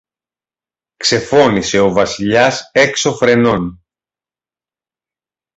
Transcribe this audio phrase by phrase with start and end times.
[0.97, 3.81] ξεφώνισε ο Βασιλιάς έξω φρενών.